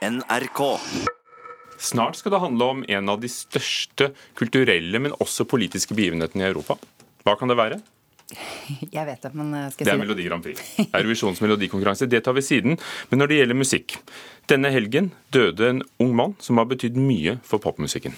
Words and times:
NRK. 0.00 0.60
Snart 1.80 2.16
skal 2.16 2.32
det 2.32 2.40
handle 2.40 2.64
om 2.64 2.84
en 2.88 3.08
av 3.08 3.20
de 3.20 3.28
største 3.28 4.10
kulturelle, 4.38 5.00
men 5.00 5.12
også 5.20 5.44
politiske 5.48 5.96
begivenhetene 5.96 6.44
i 6.44 6.48
Europa. 6.48 6.76
Hva 7.24 7.36
kan 7.40 7.52
det 7.52 7.56
være? 7.60 7.80
Jeg 8.96 9.04
vet 9.08 9.24
det, 9.26 9.32
men 9.36 9.52
eh, 9.56 9.68
skal 9.74 9.84
Det 9.84 9.90
jeg 9.90 9.96
er 9.96 9.98
si 9.98 9.98
det? 9.98 10.04
Melodi 10.04 10.28
Grand 10.28 10.44
Prix. 10.44 10.62
Eurovisjons 10.88 11.42
melodikonkurranse. 11.44 12.08
Det 12.08 12.22
tar 12.24 12.36
vi 12.36 12.44
siden. 12.46 12.78
Men 13.10 13.20
når 13.20 13.32
det 13.32 13.40
gjelder 13.40 13.58
musikk 13.58 13.98
Denne 14.50 14.70
helgen 14.74 15.12
døde 15.34 15.68
en 15.68 15.82
ung 16.02 16.14
mann 16.16 16.32
som 16.42 16.58
har 16.58 16.66
betydd 16.70 16.96
mye 16.98 17.36
for 17.46 17.62
popmusikken. 17.62 18.16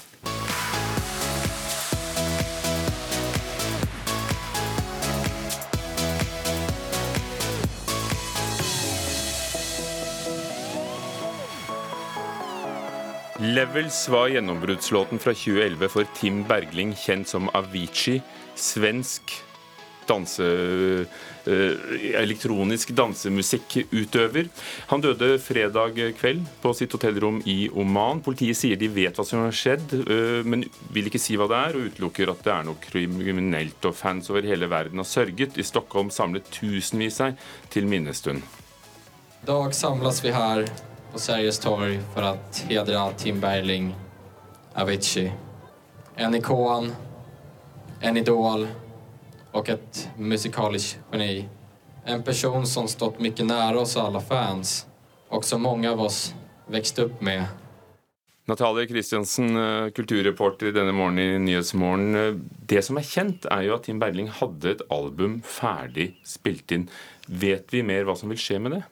Levels 13.42 14.08
var 14.08 14.28
gjennombruddslåten 14.28 15.18
fra 15.18 15.32
2011 15.34 15.88
for 15.90 16.06
Tim 16.14 16.44
Bergling, 16.46 16.92
kjent 16.94 17.26
som 17.26 17.48
Avicii. 17.50 18.20
Svensk 18.54 19.32
danse, 20.06 20.44
eh, 20.46 21.80
elektronisk 22.22 22.92
dansemusikkutøver. 22.94 24.46
Han 24.86 25.02
døde 25.02 25.40
fredag 25.42 25.98
kveld 26.20 26.44
på 26.62 26.72
sitt 26.74 26.94
hotellrom 26.94 27.42
i 27.44 27.66
Oman. 27.74 28.22
Politiet 28.22 28.56
sier 28.56 28.78
de 28.78 28.86
vet 28.86 29.18
hva 29.18 29.26
som 29.26 29.42
har 29.42 29.50
skjedd, 29.50 29.90
eh, 29.90 30.46
men 30.46 30.62
vil 30.92 31.10
ikke 31.10 31.18
si 31.18 31.34
hva 31.34 31.48
det 31.50 31.58
er, 31.58 31.76
og 31.80 31.90
utelukker 31.90 32.30
at 32.30 32.44
det 32.44 32.52
er 32.52 32.62
noe 32.62 32.78
kriminelt. 32.78 33.84
Og 33.84 33.96
fans 33.96 34.30
over 34.30 34.42
hele 34.42 34.70
verden 34.70 35.02
har 35.02 35.04
sørget. 35.04 35.58
I 35.58 35.66
Stockholm 35.66 36.10
samlet 36.10 36.44
tusenvis 36.52 37.18
seg 37.18 37.36
til 37.70 37.86
minnestund. 37.86 38.42
I 39.42 39.46
dag 39.46 39.74
samles 39.74 40.22
vi 40.22 40.30
här 40.30 40.91
på 41.12 41.18
Sergels 41.18 41.58
torg 41.58 42.00
for 42.14 42.22
att 42.22 42.64
hedra 42.68 43.10
Tim 43.10 43.40
Bergling, 43.40 43.94
Avicii. 44.74 45.32
En 46.14 46.34
ikon, 46.34 46.92
en 48.00 48.16
idol 48.16 48.68
och 49.50 49.68
ett 49.68 50.08
musikaliskt 50.16 50.98
geni. 51.12 51.48
En 52.04 52.22
person 52.22 52.66
som 52.66 52.88
stått 52.88 53.20
mycket 53.20 53.46
nära 53.46 53.80
oss 53.80 53.96
alla 53.96 54.20
fans 54.20 54.86
och 55.28 55.44
som 55.44 55.62
många 55.62 55.92
av 55.92 56.00
oss 56.00 56.34
växt 56.66 56.98
upp 56.98 57.20
med. 57.20 57.44
Natalie 58.44 58.86
Kristiansen, 58.86 59.56
eh, 59.56 59.90
kulturreporter 59.90 60.72
denne 60.72 60.92
morgenen 60.92 61.34
i 61.34 61.38
Nyhetsmorgen. 61.38 62.14
Eh, 62.14 62.34
Det 62.66 62.82
som 62.82 62.96
er 62.96 63.02
kjent, 63.02 63.44
er 63.50 63.62
jo 63.62 63.74
at 63.74 63.84
Tim 63.84 63.98
Berling 63.98 64.28
hadde 64.28 64.70
et 64.70 64.82
album 64.90 65.42
ferdig 65.42 66.14
spilt 66.24 66.72
inn. 66.72 66.88
Vet 67.26 67.72
vi 67.72 67.82
mer 67.82 68.04
hva 68.04 68.16
som 68.16 68.28
vil 68.28 68.38
skje 68.38 68.58
med 68.58 68.72
det? 68.72 68.82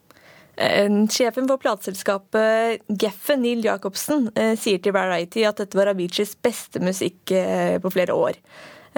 Eh, 0.61 1.07
Sjefen 1.09 1.49
for 1.49 1.57
plateselskapet 1.57 2.83
Geffen, 2.89 3.41
Neil 3.43 3.65
Jacobsen, 3.65 4.29
eh, 4.37 4.57
sier 4.61 4.81
til 4.83 4.93
Variety 4.93 5.47
at 5.49 5.63
dette 5.63 5.79
var 5.79 5.89
Aviciis 5.89 6.35
beste 6.37 6.83
musikk 6.85 7.33
eh, 7.33 7.79
på 7.81 7.93
flere 7.93 8.17
år. 8.17 8.37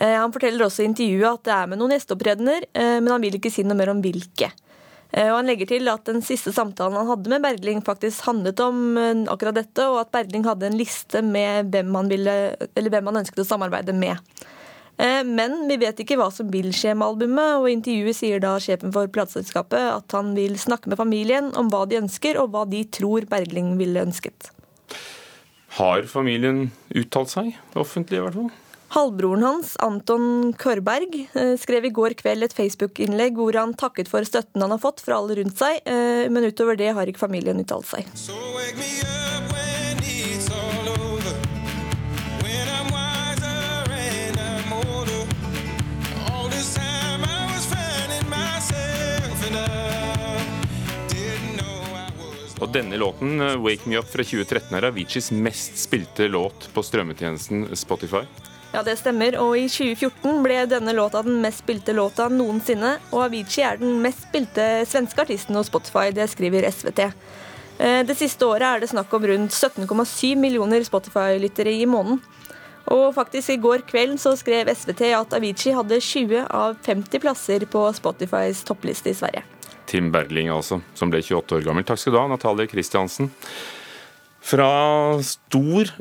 Han 0.03 0.33
forteller 0.33 0.65
også 0.65 0.81
i 0.81 0.87
intervjuet 0.89 1.37
at 1.37 1.43
det 1.45 1.53
er 1.53 1.67
med 1.69 1.79
noen 1.79 1.93
gjesteopptredener, 1.93 2.65
men 2.73 3.11
han 3.13 3.21
vil 3.21 3.35
ikke 3.37 3.51
si 3.53 3.61
noe 3.63 3.77
mer 3.77 3.91
om 3.93 3.99
hvilke. 4.01 4.49
Og 5.13 5.35
Han 5.37 5.51
legger 5.51 5.69
til 5.69 5.91
at 5.93 6.09
den 6.09 6.25
siste 6.25 6.49
samtalen 6.57 6.97
han 6.97 7.11
hadde 7.11 7.29
med 7.29 7.45
Bergling 7.45 7.83
faktisk 7.85 8.25
handlet 8.25 8.59
om 8.65 8.97
akkurat 9.29 9.59
dette, 9.61 9.85
og 9.85 10.01
at 10.01 10.11
Bergling 10.17 10.49
hadde 10.49 10.71
en 10.71 10.79
liste 10.81 11.21
med 11.21 11.69
hvem 11.77 11.93
han, 11.95 12.09
ville, 12.09 12.39
hvem 12.73 13.13
han 13.13 13.21
ønsket 13.21 13.45
å 13.45 13.47
samarbeide 13.53 13.93
med. 13.93 14.17
Eh, 15.03 15.25
Men 15.27 15.67
vi 15.69 15.79
vet 15.83 15.99
ikke 16.05 16.19
hva 16.21 16.31
som 16.35 16.51
vil 16.53 16.71
skje 16.77 16.95
med 16.95 17.09
albumet, 17.09 17.59
og 17.59 17.69
i 17.69 17.77
intervjuet 17.77 18.19
sier 18.19 18.43
da 18.43 18.55
sjefen 18.63 18.95
for 18.95 19.11
plateselskapet 19.11 19.83
at 19.99 20.17
han 20.17 20.35
vil 20.39 20.55
snakke 20.61 20.93
med 20.93 21.01
familien 21.01 21.51
om 21.59 21.71
hva 21.73 21.85
de 21.91 21.99
ønsker, 22.03 22.39
og 22.39 22.53
hva 22.55 22.67
de 22.71 22.85
tror 22.87 23.27
Bergling 23.31 23.75
ville 23.81 24.05
ønsket. 24.07 24.53
Har 25.79 26.05
familien 26.05 26.67
uttalt 26.93 27.33
seg? 27.33 27.55
Offentlig, 27.75 28.21
i 28.21 28.27
hvert 28.27 28.37
fall. 28.37 28.53
Halvbroren 28.93 29.43
hans, 29.47 29.71
Anton 29.81 30.53
Kørberg, 30.61 31.15
eh, 31.33 31.55
skrev 31.57 31.87
i 31.89 31.95
går 31.97 32.13
kveld 32.21 32.45
et 32.45 32.53
Facebook-innlegg 32.53 33.39
hvor 33.41 33.57
han 33.57 33.73
takket 33.73 34.11
for 34.13 34.21
støtten 34.29 34.61
han 34.61 34.75
har 34.75 34.83
fått 34.83 35.01
fra 35.01 35.17
alle 35.17 35.39
rundt 35.41 35.57
seg, 35.57 35.81
eh, 35.89 36.29
men 36.29 36.45
utover 36.45 36.77
det 36.77 36.93
har 36.93 37.09
ikke 37.09 37.25
familien 37.25 37.65
uttalt 37.65 37.89
seg. 37.89 38.05
So 38.13 38.37
wake 38.53 38.77
me 38.77 39.02
Og 52.63 52.71
denne 52.71 52.97
låten, 52.97 53.41
eh, 53.41 53.57
'Wake 53.59 53.87
Me 53.87 53.99
Up' 53.99 54.13
fra 54.13 54.23
2013, 54.23 54.77
er 54.77 54.87
Aviciis 54.87 55.33
mest 55.33 55.79
spilte 55.79 56.29
låt 56.29 56.69
på 56.75 56.83
strømmetjenesten 56.83 57.77
Spotify. 57.77 58.23
Ja, 58.73 58.83
det 58.83 58.99
stemmer, 58.99 59.37
og 59.37 59.57
i 59.59 59.67
2014 59.69 60.43
ble 60.43 60.63
denne 60.67 60.95
låta 60.95 61.23
den 61.23 61.43
mest 61.43 61.59
spilte 61.65 61.93
låta 61.93 62.29
noensinne, 62.31 62.99
og 63.13 63.25
Avicii 63.27 63.65
er 63.65 63.77
den 63.77 64.01
mest 64.01 64.23
spilte 64.29 64.87
svenske 64.87 65.27
artisten 65.27 65.57
hos 65.57 65.67
Spotify, 65.67 66.11
det 66.11 66.31
skriver 66.31 66.65
SVT. 66.65 67.13
Eh, 67.79 68.03
Det 68.05 68.17
siste 68.17 68.47
året 68.47 68.63
er 68.63 68.81
det 68.81 68.91
snakk 68.91 69.13
om 69.13 69.23
rundt 69.23 69.51
17,7 69.51 70.37
millioner 70.37 70.81
Spotify-lyttere 70.85 71.83
i 71.83 71.85
måneden. 71.85 72.21
Og 72.87 73.15
faktisk 73.15 73.51
i 73.51 73.57
går 73.57 73.83
kveld 73.87 74.19
så 74.19 74.37
skrev 74.37 74.69
SVT 74.69 75.13
at 75.13 75.33
Avicii 75.33 75.75
hadde 75.75 76.01
20 76.01 76.47
av 76.49 76.77
50 76.83 77.19
plasser 77.19 77.61
på 77.67 77.93
Spotifys 77.95 78.65
toppliste 78.65 79.11
i 79.11 79.15
Sverige. 79.15 79.43
Tim 79.93 80.09
Bergling, 80.15 80.49
altså, 80.53 80.81
som 80.99 81.13
ble 81.13 81.21
28 81.23 81.59
år 81.59 81.67
gammel. 81.69 81.85
Takk 81.87 82.01
skal 82.01 82.17
du 82.17 82.21
ha, 82.23 82.29
Natalie 82.33 82.71
Kristiansen. 82.71 83.29
Fra 84.43 84.71
stor 85.23 85.93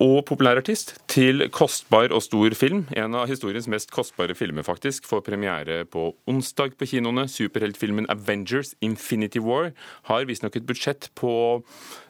og 0.00 0.22
populær 0.24 0.56
artist 0.56 0.94
til 1.12 1.44
kostbar 1.52 2.08
og 2.16 2.22
stor 2.24 2.54
film. 2.56 2.86
En 2.96 3.14
av 3.20 3.28
historiens 3.28 3.68
mest 3.68 3.92
kostbare 3.92 4.32
filmer, 4.38 4.64
faktisk, 4.64 5.04
får 5.04 5.20
premiere 5.26 5.82
på 5.84 6.06
onsdag 6.30 6.72
på 6.80 6.88
kinoene. 6.88 7.26
Superheltfilmen 7.28 8.08
Avengers 8.12 8.72
Infinity 8.80 9.42
War 9.44 9.74
har 10.08 10.24
visstnok 10.28 10.56
et 10.56 10.66
budsjett 10.68 11.10
på 11.20 11.34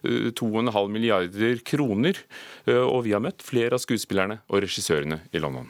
eh, 0.06 0.30
2,5 0.38 0.94
milliarder 0.94 1.58
kroner. 1.66 2.22
Eh, 2.70 2.78
Og 2.78 3.02
vi 3.08 3.16
har 3.16 3.24
møtt 3.26 3.42
flere 3.42 3.74
av 3.74 3.82
skuespillerne 3.82 4.38
og 4.46 4.62
regissørene 4.62 5.24
i 5.34 5.42
London. 5.42 5.66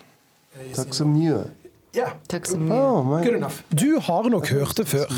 Takk 0.77 0.93
så 0.93 1.09
mye. 1.09 1.47
Ja, 1.95 2.13
Takk 2.31 2.47
så 2.47 2.57
mye. 2.59 2.77
Oh. 2.79 3.51
Du 3.75 3.99
har 3.99 4.29
nok 4.31 4.47
hørt 4.49 4.77
det 4.79 4.87
før. 4.87 5.11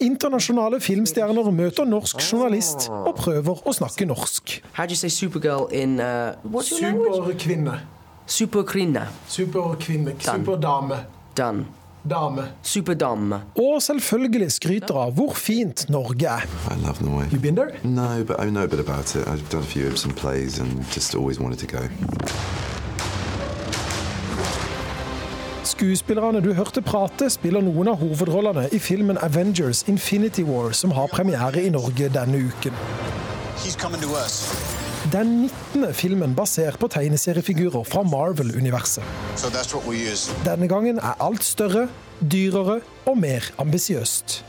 Internasjonale 0.00 0.80
filmstjerner 0.84 1.48
møter 1.50 1.88
norsk 1.88 2.20
journalist 2.20 2.90
og 2.92 3.14
prøver 3.16 3.62
å 3.64 3.72
snakke 3.72 4.04
norsk. 4.08 4.58
How'd 4.76 4.92
you 4.92 5.00
say 5.00 5.08
Supergirl 5.08 5.70
in 5.72 5.96
uh, 6.00 6.36
what's 6.44 6.70
your 6.72 6.92
language? 6.92 7.24
Superkvinne. 7.24 7.80
Superkvinne. 8.26 9.08
Superkvinne. 9.28 10.14
Superdame. 10.20 11.04
Done. 11.36 11.64
Dame. 12.10 12.42
Superdame. 12.62 13.40
Og 13.56 13.82
selvfølgelig 13.82 14.52
skryter 14.52 14.96
av 14.96 15.12
hvor 15.16 15.34
fint 15.36 15.84
Norge 15.92 16.28
er. 16.28 16.46
I 16.70 16.76
love 16.80 17.04
Norway. 17.04 17.28
You 17.32 17.40
been 17.40 17.56
there? 17.56 17.76
No, 17.84 18.24
but 18.24 18.40
I 18.40 18.48
know 18.48 18.64
a 18.64 18.68
bit 18.68 18.80
about 18.80 19.16
it. 19.16 19.26
I've 19.28 19.48
done 19.50 19.62
a 19.62 19.66
few 19.66 19.86
Ibsen 19.86 20.12
plays 20.12 20.58
and 20.58 20.84
just 20.94 21.14
always 21.14 21.40
wanted 21.40 21.58
to 21.58 21.66
go. 21.66 21.88
Skuespillerne 25.80 26.42
du 26.44 26.50
hørte 26.52 26.82
prate, 26.84 27.30
spiller 27.32 27.62
noen 27.64 27.88
av 27.88 28.02
hovedrollene 28.02 28.66
i 28.76 28.78
filmen 28.84 29.16
Avengers 29.24 29.80
Infinity 29.88 30.42
War, 30.44 30.74
som 30.76 30.92
har 30.92 31.08
premiere 31.08 31.62
i 31.64 31.70
Norge 31.72 32.10
denne 32.12 32.36
uken. 32.50 32.76
Den 35.14 35.32
19. 35.46 35.86
filmen 35.96 36.36
basert 36.36 36.76
på 36.76 36.90
tegneseriefigurer 36.92 37.88
fra 37.88 38.04
Marvel-universet. 38.04 39.08
Denne 40.44 40.68
gangen 40.68 41.00
er 41.00 41.16
alt 41.16 41.48
større, 41.48 41.88
dyrere 42.20 42.82
og 43.08 43.16
mer 43.24 43.48
ambisiøst. 43.56 44.42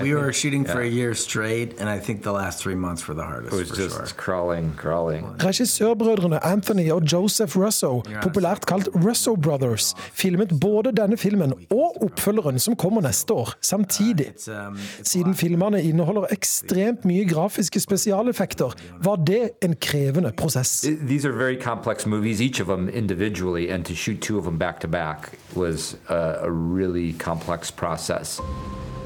We 0.00 0.12
were 0.14 0.32
shooting 0.32 0.64
for 0.64 0.80
a 0.80 0.88
year 0.88 1.14
straight, 1.14 1.80
and 1.80 1.88
I 1.88 2.00
think 2.00 2.22
the 2.22 2.32
last 2.32 2.60
three 2.62 2.74
months 2.74 3.06
were 3.08 3.14
the 3.14 3.22
hardest. 3.22 3.54
It 3.54 3.58
was 3.58 3.68
for 3.70 3.76
just 3.76 3.96
sure. 3.96 4.06
crawling, 4.16 4.74
crawling. 4.76 5.24
Regissørbrødrene 5.38 6.44
Anthony 6.44 6.90
og 6.90 7.02
Joseph 7.12 7.56
Russo, 7.56 8.02
populært 8.22 8.66
kalt 8.66 8.88
Russo 8.94 9.36
Brothers, 9.36 9.94
filmet 10.12 10.52
både 10.60 10.92
denne 10.92 11.16
filmen 11.16 11.52
og 11.70 12.02
oppfølgeren 12.02 12.58
som 12.58 12.76
kommer 12.76 13.00
neste 13.00 13.32
år, 13.32 13.52
samtidig. 13.60 14.32
Um, 14.48 14.78
Siden 15.02 15.34
filmene 15.34 15.82
inneholder 15.82 16.26
ekstremt 16.32 17.04
mye 17.04 17.28
grafiske 17.28 17.80
spesialeffekter, 17.80 18.74
var 19.04 19.16
det 19.16 19.50
en 19.62 19.76
krevende 19.80 20.32
prosess. 20.36 20.80
These 21.06 21.28
are 21.28 21.38
very 21.38 21.60
complex 21.60 22.06
movies, 22.06 22.40
each 22.40 22.60
of 22.60 22.66
them 22.66 22.88
individually, 22.88 23.70
and 23.70 23.84
to 23.84 23.94
shoot 23.94 24.20
two 24.20 24.38
of 24.38 24.44
them 24.44 24.58
back 24.58 24.80
to 24.80 24.88
back 24.88 25.38
was 25.54 25.96
a, 26.08 26.18
a 26.42 26.50
really 26.50 27.12
complex 27.12 27.70
process. 27.70 28.40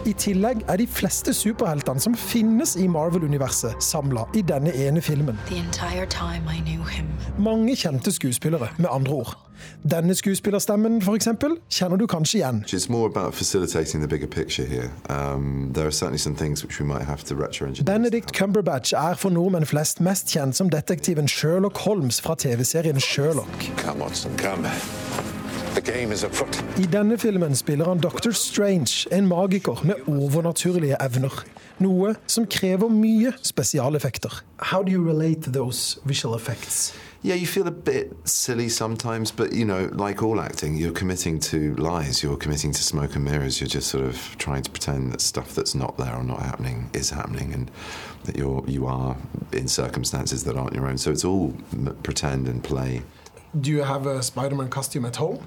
I 0.07 0.13
tillegg 0.13 0.63
er 0.69 0.79
de 0.79 0.87
fleste 0.87 1.35
superheltene 1.35 2.01
som 2.01 2.15
finnes 2.15 2.77
i 2.79 2.87
Marvel-universet, 2.91 3.83
samla 3.83 4.29
i 4.39 4.43
denne 4.47 4.73
ene 4.75 5.03
filmen. 5.03 5.39
Mange 7.39 7.77
kjente 7.77 8.13
skuespillere, 8.15 8.69
med 8.79 8.89
andre 8.91 9.13
ord. 9.13 9.37
Denne 9.91 10.15
skuespillerstemmen, 10.15 11.03
for 11.03 11.15
eksempel, 11.15 11.57
kjenner 11.71 11.97
du 11.97 12.07
kanskje 12.07 12.39
igjen. 12.39 12.65
Um. 15.11 15.73
Benedict 17.87 18.37
Cumberbatch 18.37 18.93
er 18.93 19.15
for 19.15 19.31
nordmenn 19.31 19.67
flest 19.67 20.01
mest 20.01 20.31
kjent 20.31 20.57
som 20.57 20.71
detektiven 20.71 21.29
Sherlock 21.29 21.79
Holmes 21.79 22.21
fra 22.21 22.35
TV-serien 22.35 23.01
Sherlock. 23.01 23.71
Come, 23.77 24.01
Watson, 24.01 24.33
come. 24.39 24.71
I 25.79 26.87
denne 26.91 27.19
filmen 27.19 27.55
spiller 27.55 27.87
han 27.87 28.01
Dr. 28.03 28.33
Strange, 28.33 29.07
en 29.13 29.27
magiker 29.27 29.79
med 29.87 30.09
overnaturlige 30.09 30.97
evner. 31.01 31.45
Noe 31.79 32.17
som 32.27 32.47
krever 32.51 32.91
mye 32.91 33.31
spesialeffekter. 33.47 34.41
How 34.59 34.83
do 34.83 34.91
you 34.91 35.05
relate 35.07 35.43
to 35.43 35.53
those 35.53 36.01
visual 36.05 36.35
effects? 36.35 36.95
Yeah, 37.23 37.37
you 37.37 37.47
feel 37.47 37.69
a 37.69 37.71
bit 37.71 38.13
silly 38.25 38.69
sometimes, 38.69 39.31
but 39.31 39.53
you 39.53 39.65
know, 39.65 39.89
like 39.93 40.21
all 40.23 40.41
acting, 40.41 40.77
you're 40.77 40.99
committing 40.99 41.39
to 41.41 41.77
lies, 41.77 42.25
you're 42.25 42.37
committing 42.37 42.73
to 42.73 42.83
smoke 42.83 43.15
and 43.15 43.25
mirrors, 43.25 43.61
you're 43.61 43.75
just 43.75 43.89
sort 43.89 44.05
of 44.05 44.37
trying 44.39 44.63
to 44.63 44.71
pretend 44.71 45.13
that 45.13 45.21
stuff 45.21 45.55
that's 45.55 45.77
not 45.77 45.97
there 45.97 46.17
or 46.17 46.25
not 46.25 46.41
happening 46.43 46.91
is 46.93 47.11
happening 47.11 47.55
and 47.55 47.71
that 48.25 48.37
you're 48.37 48.65
you 48.67 48.87
are 48.87 49.17
in 49.53 49.69
circumstances 49.69 50.43
that 50.43 50.57
aren't 50.57 50.75
your 50.75 50.89
own. 50.89 50.99
So 50.99 51.13
it's 51.13 51.25
all 51.25 51.55
pretend 52.03 52.49
and 52.49 52.65
play. 52.65 53.03
Do 53.61 53.71
you 53.71 53.85
have 53.85 54.07
a 54.07 54.23
Spider-Man 54.23 54.71
costume 54.71 55.07
at 55.07 55.17
home? 55.17 55.39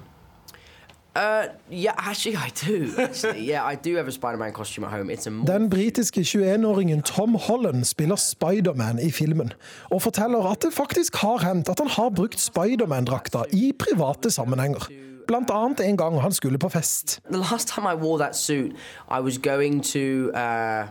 Uh, 1.14 1.44
yeah, 1.70 1.92
actually, 1.98 2.36
I 2.36 2.48
do. 2.66 2.88
Actually, 2.98 3.46
yeah, 3.50 3.72
I 3.72 3.74
do 3.74 3.96
have 3.96 4.08
a 4.08 4.12
Spider-Man 4.12 4.52
costume 4.52 4.84
at 4.84 4.90
home. 4.92 5.10
It's 5.10 5.26
a 5.26 5.30
Den 5.30 5.70
britiske 5.70 6.20
21-åringen 6.20 7.02
Tom 7.02 7.34
Holland 7.34 7.84
spiller 7.84 8.16
Spiderman 8.16 8.98
i 8.98 9.10
filmen, 9.10 9.52
og 9.90 10.02
forteller 10.02 10.50
at 10.50 10.62
det 10.62 10.72
faktisk 10.72 11.16
har 11.16 11.38
hendt 11.38 11.68
at 11.68 11.78
han 11.78 11.88
har 11.88 12.08
brukt 12.10 12.40
Spiderman-drakta 12.40 13.42
i 13.52 13.72
private 13.78 14.30
sammenhenger. 14.30 14.88
Blant 15.26 15.50
annet 15.50 15.80
en 15.80 15.96
gang 15.96 16.20
han 16.20 16.32
skulle 16.32 16.58
på 16.58 16.68
fest. 16.68 17.20
The 17.30 17.38
last 17.38 17.68
time 17.68 17.86
I 17.92 17.94
wore 17.94 18.18
that 18.18 18.36
suit, 18.36 18.72
I 19.10 19.20
was 19.20 19.38
going 19.38 19.84
to 19.84 20.30
uh, 20.34 20.86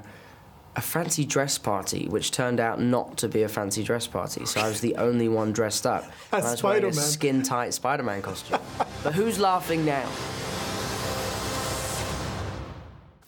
a 0.76 0.82
fancy 0.82 1.26
dress 1.26 1.58
party, 1.58 2.08
which 2.08 2.32
turned 2.32 2.60
out 2.60 2.80
not 2.80 3.18
to 3.18 3.28
be 3.28 3.44
a 3.44 3.48
fancy 3.48 3.84
dress 3.84 4.08
party. 4.08 4.46
So 4.46 4.62
I 4.62 4.68
was 4.68 4.80
the 4.82 4.96
only 4.96 5.28
one 5.28 5.52
dressed 5.52 5.86
up. 5.86 6.04
I 6.32 6.40
was 6.40 6.64
wearing 6.64 6.86
a 6.86 6.94
skin-tight 6.94 7.74
Spider-Man 7.74 8.22
costume. 8.22 8.60
but 9.04 9.14
who's 9.14 9.40
laughing 9.40 9.86
now? 9.86 10.08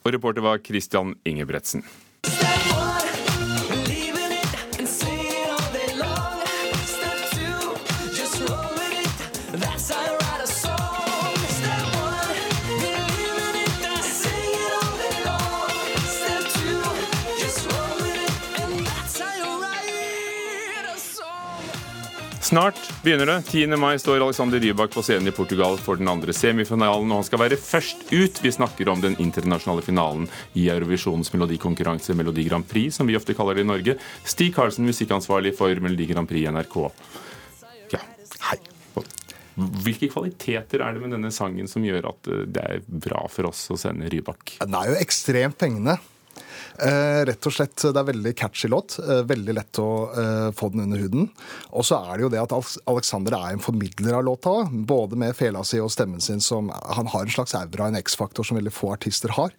Og 0.05 0.13
reporter 0.13 0.41
var 0.41 0.57
Christian 0.57 1.15
Ingebretsen. 1.23 1.83
Snart 22.53 23.03
begynner 23.03 23.25
det. 23.25 23.41
10. 23.41 23.67
mai 23.77 23.99
står 23.99 24.21
Alexander 24.21 24.59
Rybak 24.59 24.91
på 24.91 25.01
scenen 25.01 25.27
i 25.27 25.31
Portugal 25.31 25.77
for 25.81 25.97
den 25.97 26.07
andre 26.07 26.33
semifinalen, 26.37 27.09
og 27.09 27.17
han 27.17 27.25
skal 27.25 27.41
være 27.41 27.57
først 27.57 28.03
ut. 28.11 28.41
Vi 28.43 28.51
snakker 28.53 28.91
om 28.93 29.01
den 29.01 29.15
internasjonale 29.17 29.81
finalen 29.81 30.27
i 30.53 30.67
Eurovisjonens 30.69 31.33
melodikonkurranse 31.33 32.13
Melodi 32.13 32.45
Grand 32.45 32.67
Prix, 32.69 32.99
som 32.99 33.09
vi 33.09 33.17
ofte 33.17 33.33
kaller 33.33 33.57
det 33.57 33.65
i 33.65 33.69
Norge. 33.71 33.97
Stig 34.21 34.53
Karlsen, 34.53 34.85
musikkansvarlig 34.85 35.55
for 35.57 35.81
Melodi 35.81 36.05
Grand 36.13 36.29
Prix 36.29 36.53
NRK. 36.53 36.77
Ja, 37.95 38.03
hei. 38.51 38.61
Hvilke 39.57 40.13
kvaliteter 40.13 40.85
er 40.85 40.93
det 40.93 41.01
med 41.01 41.17
denne 41.17 41.33
sangen 41.33 41.65
som 41.69 41.81
gjør 41.81 42.11
at 42.13 42.29
eh, 42.29 42.45
det 42.53 42.69
er 42.69 42.85
bra 42.85 43.25
for 43.33 43.49
oss 43.49 43.65
å 43.73 43.81
sende 43.81 44.13
Rybak? 44.13 44.59
Den 44.61 44.77
er 44.77 44.93
jo 44.93 45.01
ekstremt 45.01 45.57
fengende. 45.57 45.97
Eh, 46.81 47.21
rett 47.29 47.45
og 47.45 47.53
slett, 47.53 47.75
Det 47.75 47.99
er 47.99 48.07
veldig 48.07 48.33
catchy 48.35 48.67
låt. 48.67 48.97
Eh, 48.99 49.21
veldig 49.29 49.53
lett 49.53 49.79
å 49.81 49.89
eh, 50.09 50.51
få 50.57 50.71
den 50.73 50.85
under 50.85 50.97
huden. 50.97 51.29
Og 51.71 51.85
så 51.85 51.99
er 52.01 52.17
det 52.17 52.25
jo 52.25 52.31
det 52.33 52.41
at 52.41 52.55
Alexander 52.89 53.35
er 53.37 53.53
en 53.53 53.63
formidler 53.63 54.17
av 54.17 54.25
låta. 54.25 54.55
Både 54.71 55.19
med 55.19 55.35
fela 55.37 55.63
si 55.63 55.79
og 55.79 55.91
stemmen 55.93 56.21
sin. 56.21 56.41
som 56.41 56.69
Han 56.69 57.07
har 57.07 57.21
en 57.21 57.33
slags 57.33 57.53
aura, 57.55 57.87
en 57.87 57.99
X-faktor, 58.01 58.43
som 58.43 58.57
veldig 58.57 58.73
få 58.73 58.93
artister 58.93 59.35
har. 59.37 59.53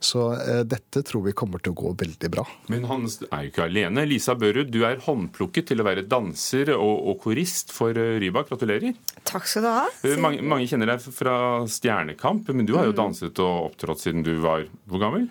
Så 0.00 0.32
eh, 0.36 0.62
dette 0.68 1.02
tror 1.02 1.24
vi 1.24 1.32
kommer 1.32 1.62
til 1.62 1.72
å 1.72 1.80
gå 1.80 1.94
veldig 2.04 2.32
bra. 2.36 2.44
Men 2.68 2.84
han 2.90 3.08
er 3.08 3.46
jo 3.46 3.52
ikke 3.52 3.68
alene. 3.68 4.06
Lisa 4.08 4.36
Børud, 4.38 4.70
du 4.70 4.82
er 4.84 5.00
håndplukket 5.04 5.70
til 5.72 5.80
å 5.80 5.88
være 5.88 6.06
danser 6.08 6.74
og, 6.76 6.94
og 7.08 7.20
korist 7.24 7.72
for 7.74 7.96
Rybak. 7.96 8.48
Gratulerer. 8.48 8.94
Takk 9.28 9.48
skal 9.48 9.64
du 9.64 9.68
ha. 9.72 9.86
Mange, 10.20 10.44
mange 10.44 10.68
kjenner 10.70 10.94
deg 10.94 11.04
fra 11.12 11.64
Stjernekamp, 11.68 12.48
men 12.54 12.68
du 12.68 12.76
har 12.78 12.88
jo 12.88 12.96
danset 12.96 13.40
og 13.44 13.72
opptrådt 13.72 14.04
siden 14.04 14.24
du 14.26 14.36
var 14.44 14.64
hvor 14.88 15.02
gammel? 15.02 15.28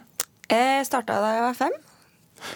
Jeg 0.52 0.86
starta 0.88 1.18
da 1.24 1.34
jeg 1.36 1.44
var 1.48 1.58
fem. 1.58 1.76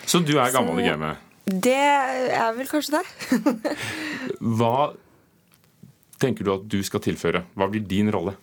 Så 0.07 0.21
du 0.23 0.35
er 0.39 0.53
gammel 0.53 0.79
i 0.83 0.87
gamet. 0.87 1.17
Det 1.51 1.73
er 1.75 2.51
vel 2.55 2.69
kanskje 2.69 2.99
det. 2.99 3.81
Hva 4.59 4.91
tenker 6.21 6.45
du 6.45 6.51
at 6.53 6.67
du 6.69 6.79
skal 6.85 7.01
tilføre? 7.03 7.43
Hva 7.57 7.67
blir 7.71 7.83
din 7.89 8.11
rolle? 8.13 8.35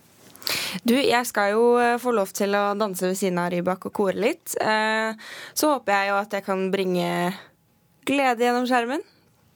Du, 0.85 0.93
jeg 0.97 1.25
skal 1.29 1.53
jo 1.55 1.63
eh, 1.81 1.95
få 2.01 2.11
lov 2.13 2.29
til 2.35 2.53
å 2.57 2.73
danse 2.77 3.05
ved 3.07 3.17
siden 3.17 3.39
av 3.41 3.49
Rybak 3.53 3.87
og 3.89 3.93
kore 3.95 4.17
litt. 4.19 4.53
Eh, 4.61 5.13
Så 5.57 5.71
håper 5.73 5.95
jeg 5.95 6.11
jo 6.11 6.17
at 6.19 6.35
jeg 6.37 6.45
kan 6.45 6.67
bringe 6.73 7.07
glede 8.09 8.45
gjennom 8.45 8.67
skjermen. 8.69 9.01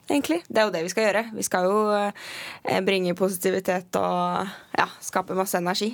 Egentlig. 0.08 0.42
Det 0.48 0.60
er 0.60 0.66
jo 0.68 0.72
det 0.74 0.82
vi 0.84 0.92
skal 0.92 1.06
gjøre. 1.08 1.22
Vi 1.36 1.44
skal 1.46 1.68
jo 1.68 1.78
eh, 1.96 2.80
bringe 2.84 3.14
positivitet 3.18 3.96
og 4.00 4.50
ja, 4.76 4.88
skape 5.04 5.36
masse 5.38 5.60
energi. 5.60 5.92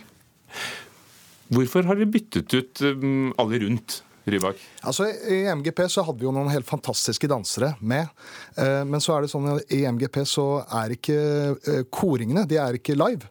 Hvorfor 1.50 1.88
har 1.88 1.98
dere 1.98 2.10
byttet 2.10 2.54
ut 2.54 2.82
um, 2.86 3.32
alle 3.40 3.58
rundt 3.64 4.00
Rybak? 4.30 4.58
Altså, 4.86 5.08
I 5.08 5.46
MGP 5.54 5.80
så 5.90 6.04
hadde 6.04 6.20
vi 6.20 6.26
jo 6.26 6.34
noen 6.34 6.50
helt 6.52 6.68
fantastiske 6.68 7.28
dansere 7.30 7.72
med. 7.80 8.10
Eh, 8.56 8.82
Men 8.84 9.02
så 9.02 9.16
er 9.16 9.24
det 9.24 9.32
sånn 9.32 9.48
at 9.54 9.72
i 9.74 9.82
MGP 9.88 10.20
så 10.28 10.46
er 10.82 10.94
ikke 10.96 11.16
eh, 11.56 11.82
koringene 11.92 12.44
de 12.48 12.60
er 12.60 12.76
ikke 12.78 12.98
live. 12.98 13.30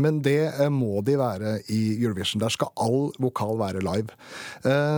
Men 0.00 0.22
det 0.24 0.38
eh, 0.48 0.70
må 0.72 1.02
de 1.06 1.18
være 1.20 1.58
i 1.72 1.80
Eurovision. 1.98 2.40
Der 2.42 2.52
skal 2.54 2.72
all 2.80 3.10
vokal 3.20 3.58
være 3.60 3.84
live. 3.84 4.16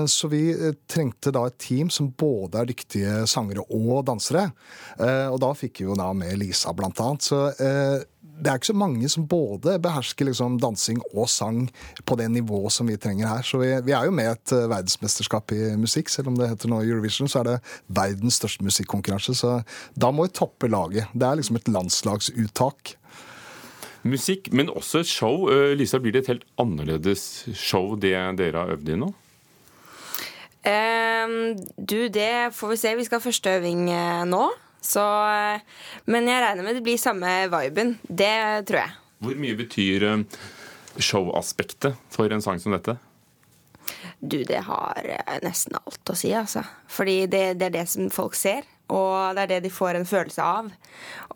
Så 0.08 0.28
vi 0.30 0.52
trengte 0.90 1.32
da 1.34 1.44
et 1.48 1.58
team 1.62 1.90
som 1.92 2.10
både 2.18 2.60
er 2.60 2.68
dyktige 2.70 3.22
sangere 3.30 3.64
og 3.72 4.04
dansere. 4.06 4.48
Og 5.30 5.38
da 5.42 5.50
fikk 5.56 5.82
vi 5.82 5.86
jo 5.88 5.96
da 5.98 6.08
med 6.16 6.36
Lisa, 6.40 6.72
blant 6.76 7.00
annet. 7.02 7.26
Så 7.26 7.40
det 8.42 8.50
er 8.50 8.58
ikke 8.58 8.72
så 8.72 8.78
mange 8.78 9.08
som 9.12 9.26
både 9.30 9.76
behersker 9.82 10.26
liksom 10.26 10.58
dansing 10.62 10.98
og 11.12 11.28
sang 11.30 11.66
på 12.08 12.16
det 12.18 12.28
nivået 12.32 12.74
som 12.74 12.88
vi 12.90 12.98
trenger 13.00 13.30
her. 13.30 13.44
Så 13.46 13.60
vi, 13.62 13.70
vi 13.86 13.94
er 13.94 14.08
jo 14.08 14.14
med 14.14 14.32
et 14.32 14.54
eh, 14.56 14.68
verdensmesterskap 14.70 15.54
i 15.54 15.60
musikk, 15.78 16.10
selv 16.10 16.32
om 16.32 16.38
det 16.38 16.50
heter 16.50 16.72
nå 16.72 16.82
Eurovision, 16.82 17.30
så 17.30 17.42
er 17.42 17.50
det 17.50 17.58
verdens 17.86 18.40
største 18.42 18.66
musikkonkurranse. 18.66 19.36
Så 19.38 19.60
da 19.94 20.10
må 20.10 20.26
vi 20.26 20.34
toppe 20.34 20.70
laget. 20.70 21.12
Det 21.14 21.28
er 21.28 21.38
liksom 21.38 21.60
et 21.60 21.70
landslagsuttak. 21.70 22.96
Musikk, 24.02 24.50
men 24.52 24.70
også 24.70 25.04
et 25.04 25.10
show. 25.10 25.46
Eh, 25.52 25.76
Lisa, 25.78 26.02
blir 26.02 26.14
det 26.14 26.24
et 26.24 26.32
helt 26.34 26.48
annerledes 26.58 27.46
show 27.54 27.94
det 27.94 28.16
dere 28.40 28.58
har 28.58 28.74
øvd 28.74 28.90
i 28.90 28.98
nå? 28.98 29.12
Um, 30.62 31.56
du, 31.78 32.06
det 32.10 32.54
får 32.54 32.74
vi 32.74 32.76
se. 32.78 32.96
Vi 32.98 33.06
skal 33.06 33.18
ha 33.18 33.24
første 33.24 33.54
øving 33.58 33.88
eh, 33.90 34.26
nå. 34.26 34.44
Så, 34.82 35.04
eh, 35.30 35.62
men 36.10 36.26
jeg 36.28 36.42
regner 36.42 36.66
med 36.66 36.76
det 36.76 36.84
blir 36.84 36.98
samme 37.00 37.30
viben. 37.52 37.96
Det 38.02 38.66
tror 38.68 38.82
jeg. 38.82 38.98
Hvor 39.22 39.38
mye 39.38 39.58
betyr 39.58 40.08
eh, 40.10 40.42
showaspektet 40.98 41.98
for 42.10 42.34
en 42.34 42.42
sang 42.42 42.60
som 42.60 42.74
dette? 42.74 42.98
Du, 44.18 44.42
det 44.44 44.64
har 44.66 45.02
eh, 45.06 45.38
nesten 45.46 45.78
alt 45.78 46.10
å 46.10 46.18
si, 46.18 46.32
altså. 46.34 46.64
Fordi 46.90 47.24
det, 47.30 47.44
det 47.60 47.70
er 47.70 47.76
det 47.78 47.88
som 47.94 48.10
folk 48.12 48.36
ser. 48.38 48.66
Og 48.92 49.36
det 49.36 49.44
er 49.44 49.50
det 49.54 49.60
de 49.64 49.72
får 49.72 49.96
en 49.96 50.08
følelse 50.08 50.44
av. 50.44 50.68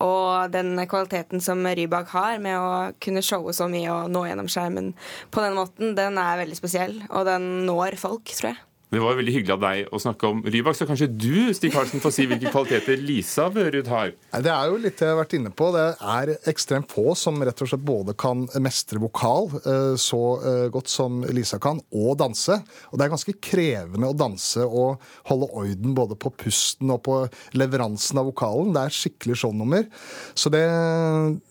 Og 0.04 0.52
den 0.52 0.74
kvaliteten 0.90 1.40
som 1.40 1.62
Rybak 1.64 2.10
har 2.12 2.42
med 2.42 2.58
å 2.58 2.70
kunne 3.02 3.24
showe 3.24 3.54
så 3.56 3.70
mye 3.72 3.88
og 3.94 4.10
nå 4.12 4.26
gjennom 4.28 4.50
skjermen 4.50 4.92
på 5.32 5.44
den 5.44 5.56
måten, 5.56 5.94
den 5.96 6.20
er 6.20 6.42
veldig 6.42 6.58
spesiell. 6.58 6.98
Og 7.08 7.24
den 7.28 7.66
når 7.68 7.96
folk, 8.02 8.28
tror 8.34 8.52
jeg. 8.52 8.65
Det 8.86 9.00
var 9.02 9.16
veldig 9.18 9.32
hyggelig 9.34 9.54
av 9.56 9.62
deg 9.64 9.88
å 9.90 9.98
snakke 9.98 10.28
om 10.30 10.40
Rybak, 10.46 10.76
så 10.78 10.86
kanskje 10.86 11.08
du 11.10 11.50
Stig 11.56 11.72
Karlsen, 11.74 11.98
får 11.98 12.12
si 12.14 12.26
hvilke 12.30 12.52
kvaliteter 12.54 13.00
Lisa 13.02 13.48
Børud 13.50 13.88
har? 13.90 14.12
Det 14.14 14.52
er 14.52 14.68
jo 14.70 14.76
litt 14.78 15.00
jeg 15.02 15.10
har 15.10 15.18
vært 15.18 15.34
inne 15.34 15.50
på. 15.50 15.72
Det 15.74 15.86
er 16.14 16.30
ekstremt 16.52 16.94
få 16.94 17.16
som 17.18 17.42
rett 17.42 17.62
og 17.64 17.70
slett 17.72 17.82
både 17.82 18.14
kan 18.14 18.44
mestre 18.62 19.02
vokal 19.02 19.50
eh, 19.58 19.96
så 19.98 20.20
eh, 20.38 20.66
godt 20.70 20.92
som 20.92 21.18
Lisa 21.34 21.58
kan, 21.62 21.80
og 21.98 22.12
danse. 22.20 22.60
Og 22.92 22.94
det 22.94 23.08
er 23.08 23.12
ganske 23.16 23.34
krevende 23.42 24.12
å 24.12 24.14
danse 24.14 24.62
og 24.62 25.02
holde 25.32 25.50
orden 25.50 25.98
både 25.98 26.14
på 26.22 26.30
pusten 26.44 26.94
og 26.94 27.02
på 27.08 27.18
leveransen 27.58 28.22
av 28.22 28.30
vokalen. 28.30 28.70
Det 28.76 28.86
er 28.86 28.96
skikkelig 29.00 29.40
shownummer. 29.42 29.90
Så 30.38 30.52
det 30.54 30.62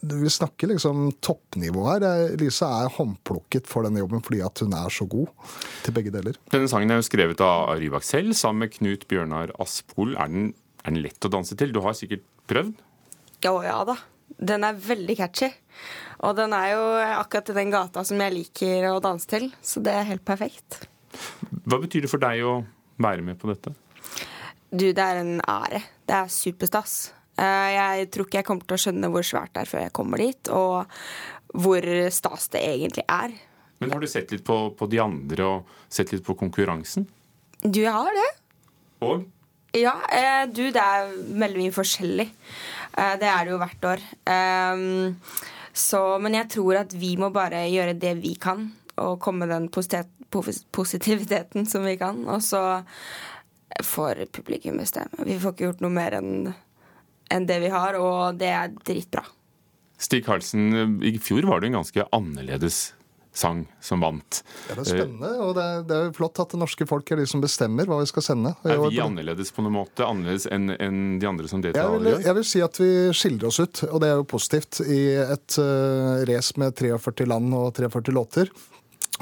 Vi 0.05 0.31
snakker 0.31 0.71
liksom 0.71 1.11
toppnivå 1.19 1.83
her. 1.89 2.07
Lisa 2.39 2.71
er 2.79 2.95
håndplukket 2.95 3.67
for 3.67 3.83
denne 3.83 3.99
jobben 3.99 4.23
fordi 4.23 4.39
at 4.45 4.63
hun 4.63 4.73
er 4.77 4.93
så 4.93 5.03
god 5.09 5.27
til 5.83 5.99
begge 5.99 6.15
deler. 6.15 6.39
Denne 6.53 6.71
sangen 6.71 6.95
er 6.95 7.03
jo 7.03 7.09
skrevet 7.09 7.24
av 7.41 7.79
Rybak 7.79 8.03
selv, 8.03 8.33
sammen 8.37 8.65
med 8.65 8.73
Knut 8.75 9.07
Bjørnar 9.09 9.51
Aspol. 9.59 10.15
Er 10.15 10.27
den, 10.31 10.51
er 10.83 10.91
den 10.93 11.01
lett 11.03 11.25
å 11.25 11.31
danse 11.33 11.55
til? 11.57 11.73
Du 11.73 11.81
har 11.81 11.95
sikkert 11.97 12.23
prøvd? 12.49 12.75
Å 13.45 13.55
ja 13.65 13.79
da. 13.85 13.95
Den 14.37 14.63
er 14.65 14.73
veldig 14.73 15.15
catchy. 15.17 15.49
Og 16.25 16.35
den 16.37 16.53
er 16.55 16.71
jo 16.73 16.83
akkurat 17.21 17.49
i 17.51 17.57
den 17.57 17.73
gata 17.73 18.03
som 18.07 18.21
jeg 18.21 18.33
liker 18.33 18.87
å 18.89 19.01
danse 19.03 19.27
til, 19.29 19.49
så 19.61 19.81
det 19.85 19.93
er 19.93 20.07
helt 20.09 20.25
perfekt. 20.25 20.87
Hva 21.65 21.79
betyr 21.81 22.05
det 22.05 22.11
for 22.11 22.21
deg 22.21 22.41
å 22.45 22.55
være 23.01 23.25
med 23.25 23.39
på 23.39 23.49
dette? 23.51 23.73
Du, 24.71 24.87
det 24.91 24.99
er 25.03 25.21
en 25.21 25.37
ære. 25.39 25.81
Det 26.05 26.15
er 26.17 26.31
superstas. 26.31 27.13
Eh, 27.37 27.71
Jeg 27.75 28.09
tror 28.11 28.27
ikke 28.27 28.41
jeg 28.41 28.47
kommer 28.47 28.67
til 28.67 28.77
å 28.77 28.83
skjønne 28.85 29.11
hvor 29.13 29.25
svært 29.27 29.53
det 29.55 29.63
er 29.65 29.71
før 29.71 29.83
jeg 29.85 29.95
kommer 29.95 30.23
dit, 30.23 30.51
og 30.51 30.85
hvor 31.55 31.87
stas 32.11 32.49
det 32.51 32.63
egentlig 32.65 33.05
er. 33.07 33.35
Men 33.79 33.91
Har 33.91 33.99
du 33.99 34.07
sett 34.07 34.31
litt 34.31 34.45
på, 34.47 34.57
på 34.77 34.87
de 34.91 35.01
andre 35.03 35.47
og 35.47 35.73
sett 35.91 36.13
litt 36.13 36.23
på 36.25 36.37
konkurransen? 36.39 37.07
Du, 37.61 37.81
jeg 37.81 37.91
har 37.91 38.13
det. 38.15 38.29
Og? 39.05 39.25
Ja, 39.75 39.97
eh, 40.15 40.45
du, 40.47 40.69
det 40.71 40.81
er 40.81 41.11
veldig 41.41 41.65
mye 41.65 41.75
forskjellig. 41.75 42.29
Eh, 42.95 43.15
det 43.19 43.27
er 43.27 43.43
det 43.43 43.51
jo 43.51 43.59
hvert 43.59 43.87
år. 43.91 44.03
Ehm, 44.31 45.15
så, 45.75 46.01
men 46.23 46.37
jeg 46.39 46.51
tror 46.55 46.79
at 46.85 46.95
vi 46.95 47.15
må 47.19 47.31
bare 47.35 47.65
gjøre 47.67 47.97
det 47.99 48.15
vi 48.21 48.35
kan, 48.39 48.69
og 49.01 49.19
komme 49.23 49.43
med 49.43 49.51
den 49.51 49.67
positiviteten 50.71 51.67
som 51.67 51.83
vi 51.83 51.97
kan. 51.99 52.21
Og 52.31 52.39
så 52.45 52.61
får 53.83 54.27
publikum 54.31 54.79
bestemme. 54.79 55.27
Vi 55.27 55.35
får 55.41 55.55
ikke 55.55 55.67
gjort 55.67 55.83
noe 55.83 55.97
mer 55.97 56.15
enn 56.21 56.53
enn 57.33 57.47
det 57.49 57.57
vi 57.63 57.71
har, 57.73 57.97
og 57.97 58.37
det 58.37 58.51
er 58.53 58.73
dritbra. 58.85 59.23
Stig 59.97 60.25
Karlsen, 60.27 60.99
i 61.01 61.15
fjor 61.17 61.47
var 61.49 61.61
det 61.61 61.71
en 61.71 61.79
ganske 61.79 62.05
annerledes 62.13 62.93
sang 63.35 63.65
som 63.83 64.03
vant. 64.03 64.41
Ja, 64.69 64.77
det 64.77 64.85
er 64.85 64.89
spennende, 64.89 65.31
og 65.43 65.55
det 65.57 65.65
er, 65.65 65.81
det 65.87 65.97
er 65.99 66.13
flott 66.15 66.39
at 66.41 66.53
det 66.55 66.59
norske 66.61 66.87
folk 66.89 67.11
er 67.11 67.19
de 67.21 67.27
som 67.29 67.43
bestemmer 67.43 67.89
hva 67.89 67.99
vi 68.01 68.09
skal 68.09 68.25
sende. 68.25 68.53
Er 68.63 68.79
vi 68.87 69.01
annerledes 69.03 69.51
på 69.55 69.65
noen 69.65 69.75
måte? 69.81 70.07
Annerledes 70.07 70.47
enn 70.51 70.71
en 70.75 71.01
de 71.21 71.29
andre 71.29 71.51
som 71.51 71.63
deltar? 71.63 71.83
Jeg 71.83 72.05
vil, 72.05 72.25
jeg 72.29 72.37
vil 72.39 72.47
si 72.47 72.63
at 72.65 72.79
vi 72.81 72.91
skiller 73.15 73.49
oss 73.51 73.59
ut, 73.59 73.83
og 73.89 74.01
det 74.03 74.11
er 74.11 74.21
jo 74.21 74.29
positivt. 74.35 74.81
I 74.85 75.01
et 75.25 75.59
uh, 75.59 76.23
race 76.29 76.55
med 76.61 76.77
43 76.79 77.29
land 77.29 77.53
og 77.57 77.73
43 77.77 78.15
låter. 78.15 78.51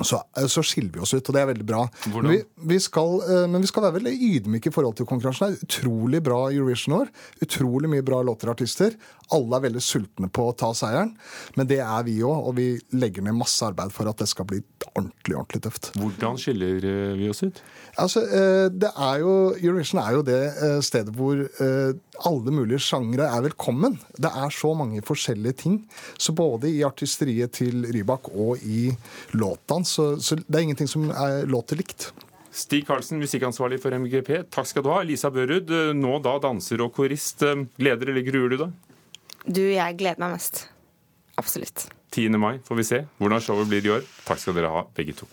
Så, 0.02 0.24
eh, 0.38 0.48
så 0.48 0.64
skiller 0.66 0.92
vi 0.94 1.02
oss 1.04 1.14
ut, 1.14 1.28
og 1.28 1.36
det 1.36 1.42
er 1.42 1.50
veldig 1.52 1.66
bra. 1.70 1.84
Vi, 2.26 2.40
vi 2.66 2.78
skal, 2.82 3.20
eh, 3.30 3.44
men 3.52 3.62
vi 3.62 3.70
skal 3.70 3.86
være 3.86 4.00
veldig 4.00 4.14
ydmyke 4.30 4.72
i 4.72 4.74
forhold 4.74 4.98
til 4.98 5.08
konkurransen. 5.10 5.54
Det 5.54 5.60
er 5.60 5.68
utrolig 5.68 6.22
bra 6.26 6.40
Eurovision 6.50 6.98
år. 6.98 7.12
Utrolig 7.46 7.92
mye 7.92 8.06
bra 8.06 8.24
låter 8.26 8.50
og 8.50 8.56
artister. 8.56 8.98
Alle 9.34 9.60
er 9.60 9.68
veldig 9.68 9.84
sultne 9.86 10.30
på 10.34 10.48
å 10.50 10.56
ta 10.58 10.72
seieren, 10.78 11.14
men 11.58 11.70
det 11.70 11.80
er 11.86 12.08
vi 12.08 12.18
òg. 12.26 12.50
Og 12.50 12.58
vi 12.58 12.68
legger 12.98 13.26
ned 13.26 13.38
masse 13.38 13.62
arbeid 13.66 13.94
for 13.94 14.10
at 14.10 14.18
det 14.22 14.30
skal 14.32 14.50
bli 14.50 14.64
ordentlig 14.94 15.38
ordentlig 15.38 15.62
tøft. 15.68 15.92
Hvordan 16.00 16.42
skiller 16.42 16.90
eh, 16.90 17.14
vi 17.20 17.30
oss 17.30 17.44
ut? 17.46 17.62
Altså, 18.02 18.24
det 18.74 18.90
er 18.90 19.20
jo, 19.22 19.54
Eurovision 19.54 20.00
er 20.02 20.16
jo 20.16 20.24
det 20.26 20.40
stedet 20.82 21.12
hvor 21.14 21.38
alle 22.26 22.54
mulige 22.56 22.82
sjangre 22.82 23.28
er 23.30 23.44
velkommen. 23.46 24.00
Det 24.18 24.32
er 24.34 24.50
så 24.54 24.72
mange 24.78 25.04
forskjellige 25.06 25.60
ting. 25.62 25.76
Så 26.18 26.34
både 26.34 26.72
i 26.72 26.82
artisteriet 26.88 27.54
til 27.60 27.86
Rybak 27.94 28.32
og 28.34 28.64
i 28.66 28.88
låtene, 29.84 30.20
så, 30.20 30.22
så 30.22 30.36
det 30.36 30.58
er 30.58 30.64
ingenting 30.64 30.88
som 30.88 31.10
er 31.12 31.46
låter 31.48 31.76
likt. 31.76 32.14
Stig 32.54 32.86
Karlsen, 32.86 33.20
musikkansvarlig 33.20 33.82
for 33.82 33.92
MGP, 33.92 34.50
takk 34.52 34.68
skal 34.68 34.84
du 34.84 34.90
ha. 34.92 35.02
Lisa 35.04 35.32
Børud, 35.32 35.70
eh, 35.70 35.94
nå 35.94 36.20
da 36.22 36.38
danser 36.40 36.82
og 36.82 36.94
korist. 36.94 37.42
Eh, 37.42 37.66
Gleder 37.80 38.10
eller 38.10 38.22
gruer 38.22 38.50
du 38.50 38.58
deg? 38.58 38.74
Du, 39.48 39.62
jeg 39.62 39.98
gleder 39.98 40.20
meg 40.20 40.38
mest. 40.38 40.68
Absolutt. 41.36 41.88
10. 42.14 42.30
mai 42.38 42.60
får 42.62 42.78
vi 42.78 42.84
se 42.86 43.02
hvordan 43.18 43.42
showet 43.42 43.68
blir 43.68 43.86
i 43.86 43.96
år. 43.98 44.06
Takk 44.28 44.40
skal 44.40 44.54
dere 44.54 44.70
ha, 44.70 44.86
begge 44.94 45.18
to. 45.18 45.26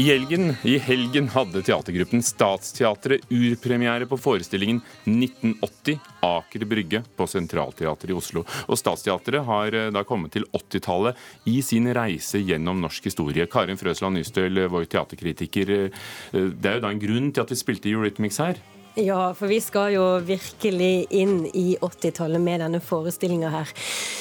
I 0.00 0.04
helgen, 0.06 0.54
I 0.64 0.78
helgen 0.80 1.26
hadde 1.28 1.60
teatergruppen 1.66 2.22
Statsteatret 2.24 3.26
urpremiere 3.28 4.06
på 4.08 4.16
forestillingen 4.16 4.78
1980 5.04 5.98
Aker 6.24 6.64
Brygge 6.70 7.02
på 7.18 7.26
Sentralteatret 7.28 8.08
i 8.08 8.16
Oslo. 8.16 8.46
Og 8.70 8.80
Statsteatret 8.80 9.44
har 9.44 9.76
eh, 9.76 9.90
da 9.92 10.00
kommet 10.08 10.32
til 10.32 10.48
80-tallet 10.56 11.20
i 11.52 11.58
sin 11.60 11.90
reise 11.92 12.40
gjennom 12.40 12.80
norsk 12.80 13.10
historie. 13.10 13.44
Karin 13.52 13.76
Frøsland 13.76 14.16
Nystøl, 14.16 14.64
vår 14.72 14.88
teaterkritiker. 14.88 15.76
eh, 15.76 15.98
Det 16.32 16.72
er 16.72 16.80
jo 16.80 16.86
da 16.86 16.94
en 16.94 17.04
grunn 17.04 17.28
til 17.34 17.44
at 17.44 17.52
vi 17.52 17.60
spilte 17.60 17.92
Eurythmics 17.92 18.40
her. 18.40 18.62
Ja, 18.98 19.34
for 19.38 19.46
vi 19.46 19.60
skal 19.62 19.92
jo 19.94 20.04
virkelig 20.26 21.06
inn 21.14 21.44
i 21.54 21.76
80-tallet 21.78 22.42
med 22.42 22.58
denne 22.58 22.80
forestillinga 22.82 23.52
her. 23.52 23.68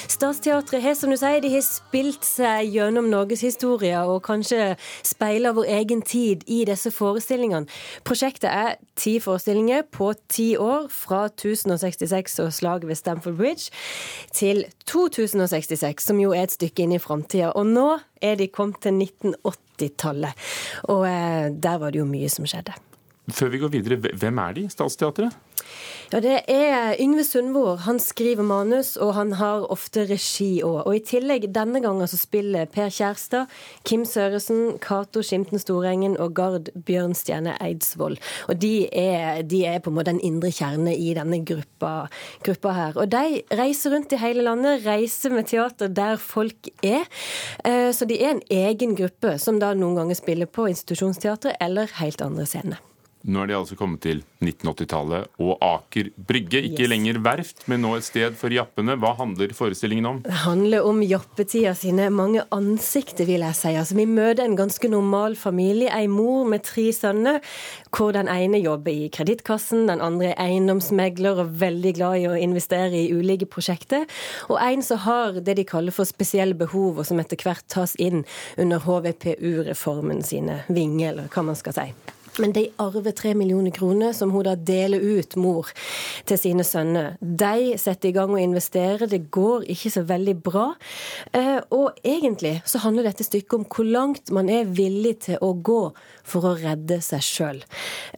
Statsteatret 0.09 0.83
har, 0.83 0.93
som 0.93 1.09
du 1.09 1.17
sier, 1.17 1.39
de 1.41 1.49
har 1.55 1.63
spilt 1.65 2.25
seg 2.27 2.69
gjennom 2.75 3.07
norgeshistorie 3.09 3.97
og 4.05 4.21
kanskje 4.27 4.75
speiler 5.01 5.55
vår 5.57 5.71
egen 5.73 6.03
tid 6.05 6.43
i 6.45 6.59
disse 6.69 6.91
forestillingene. 6.93 7.65
Prosjektet 8.05 8.49
er 8.51 8.77
ti 8.99 9.15
forestillinger 9.23 9.87
på 9.89 10.11
ti 10.29 10.51
år, 10.61 10.85
fra 10.93 11.23
1066 11.31 12.37
og 12.43 12.51
slaget 12.53 12.91
ved 12.91 12.99
Stamford 12.99 13.39
Bridge 13.39 13.73
til 14.37 14.67
2066, 14.85 16.05
som 16.11 16.21
jo 16.21 16.35
er 16.35 16.45
et 16.45 16.53
stykke 16.53 16.85
inn 16.85 16.93
i 16.93 17.01
framtida. 17.01 17.55
Og 17.57 17.65
nå 17.65 17.87
er 18.21 18.37
de 18.37 18.51
kommet 18.53 18.83
til 18.85 19.01
1980-tallet, 19.01 20.45
og 20.93 21.07
eh, 21.09 21.49
der 21.57 21.81
var 21.81 21.89
det 21.89 22.03
jo 22.03 22.07
mye 22.09 22.29
som 22.29 22.45
skjedde. 22.45 22.77
Før 23.31 23.53
vi 23.53 23.61
går 23.61 23.73
videre, 23.73 23.99
hvem 24.17 24.37
er 24.45 24.57
de, 24.57 24.69
Statsteatret? 24.71 25.35
Ja, 26.09 26.19
Det 26.19 26.39
er 26.49 26.95
Yngve 26.97 27.23
Sundvor. 27.23 27.75
Han 27.85 27.99
skriver 27.99 28.43
manus, 28.43 28.95
og 28.97 29.13
han 29.13 29.35
har 29.37 29.67
ofte 29.69 30.07
regi 30.09 30.63
òg. 30.65 30.87
Og 30.87 30.95
i 30.95 31.03
tillegg 31.05 31.45
denne 31.53 31.81
gangen 31.83 32.09
så 32.09 32.17
spiller 32.17 32.65
Per 32.65 32.89
Kjærstad, 32.89 33.45
Kim 33.85 34.07
Søresen, 34.09 34.79
Cato 34.81 35.21
Skimten 35.21 35.61
Storengen 35.61 36.17
og 36.17 36.33
Gard 36.33 36.71
Bjørnstjerne 36.73 37.53
Eidsvoll. 37.61 38.17
Og 38.49 38.57
de 38.57 38.87
er, 38.89 39.43
de 39.43 39.61
er 39.69 39.79
på 39.85 39.93
en 39.93 39.99
måte 39.99 40.09
den 40.09 40.23
indre 40.25 40.49
kjerne 40.49 40.95
i 40.97 41.13
denne 41.13 41.43
gruppa, 41.45 41.93
gruppa 42.41 42.73
her. 42.73 42.97
Og 42.97 43.11
de 43.13 43.43
reiser 43.53 43.93
rundt 43.93 44.17
i 44.17 44.23
hele 44.23 44.47
landet, 44.49 44.85
reiser 44.87 45.29
med 45.35 45.51
teater 45.53 45.93
der 45.93 46.17
folk 46.17 46.73
er. 46.81 47.05
Eh, 47.65 47.93
Så 47.93 48.05
de 48.09 48.17
er 48.23 48.31
en 48.31 48.45
egen 48.49 48.95
gruppe 48.95 49.37
som 49.37 49.59
da 49.59 49.73
noen 49.73 49.95
ganger 49.95 50.15
spiller 50.15 50.45
på 50.49 50.65
institusjonsteatret 50.73 51.57
eller 51.61 51.89
helt 51.99 52.21
andre 52.21 52.45
scener. 52.45 52.88
Nå 53.27 53.41
er 53.43 53.49
de 53.49 53.55
altså 53.57 53.75
kommet 53.75 53.99
til 53.99 54.21
1980-tallet 54.39 55.25
og 55.43 55.57
Aker 55.65 56.07
Brygge. 56.15 56.61
Ikke 56.69 56.85
Yes. 56.85 56.89
lenger 56.89 57.17
verft, 57.19 57.65
men 57.67 57.81
nå 57.83 57.97
et 57.97 58.05
sted 58.07 58.35
for 58.39 58.47
jappene. 58.49 58.95
Hva 58.95 59.11
handler 59.17 59.51
forestillingen 59.51 60.05
om? 60.07 60.21
Det 60.23 60.31
handler 60.45 60.85
om 60.87 61.01
jappetida 61.03 61.73
sine 61.75 62.05
mange 62.15 62.45
ansikter, 62.55 63.25
vil 63.27 63.41
jeg 63.43 63.57
si. 63.59 63.73
Altså, 63.75 63.97
vi 63.97 64.05
møter 64.07 64.45
en 64.45 64.55
ganske 64.55 64.87
normal 64.87 65.35
familie. 65.35 65.89
Ei 65.91 66.07
mor 66.07 66.45
med 66.47 66.63
tre 66.63 66.93
sønner, 66.95 67.41
hvor 67.91 68.13
den 68.15 68.29
ene 68.31 68.61
jobber 68.63 68.91
i 68.95 69.09
Kredittkassen, 69.11 69.87
den 69.91 69.99
andre 69.99 70.31
er 70.31 70.39
eiendomsmegler 70.45 71.43
og 71.43 71.59
veldig 71.59 71.93
glad 71.99 72.21
i 72.21 72.27
å 72.31 72.37
investere 72.39 72.95
i 73.03 73.11
ulike 73.11 73.49
prosjekter. 73.51 74.07
Og 74.47 74.55
en 74.63 74.81
som 74.81 74.97
har 75.03 75.41
det 75.43 75.57
de 75.59 75.65
kaller 75.67 75.91
for 75.91 76.07
spesielle 76.07 76.55
behov, 76.55 76.99
og 77.03 77.05
som 77.05 77.19
etter 77.19 77.35
hvert 77.43 77.67
tas 77.67 77.97
inn 77.99 78.23
under 78.57 78.79
HVPU-reformen 78.87 80.23
sine 80.23 80.61
vinger, 80.69 81.09
eller 81.11 81.27
hva 81.33 81.43
man 81.51 81.59
skal 81.59 81.75
si. 81.75 81.87
Men 82.39 82.53
de 82.55 82.65
arver 82.79 83.15
tre 83.15 83.33
millioner 83.37 83.73
kroner 83.75 84.13
som 84.15 84.31
hun 84.33 84.45
da 84.47 84.55
deler 84.55 85.03
ut, 85.03 85.35
mor, 85.39 85.69
til 86.29 86.39
sine 86.39 86.63
sønner. 86.67 87.17
De 87.19 87.75
setter 87.79 88.09
i 88.09 88.15
gang 88.15 88.33
å 88.33 88.39
investere. 88.41 89.09
Det 89.11 89.25
går 89.33 89.67
ikke 89.73 89.91
så 89.93 90.05
veldig 90.07 90.35
bra. 90.45 90.67
Eh, 91.35 91.59
og 91.75 91.99
egentlig 92.03 92.59
så 92.69 92.81
handler 92.85 93.09
dette 93.09 93.27
stykket 93.27 93.57
om 93.59 93.67
hvor 93.67 93.87
langt 93.87 94.31
man 94.35 94.49
er 94.51 94.69
villig 94.69 95.17
til 95.27 95.39
å 95.43 95.51
gå 95.53 95.81
for 96.23 96.47
å 96.47 96.55
redde 96.59 96.99
seg 97.03 97.25
sjøl. 97.25 97.61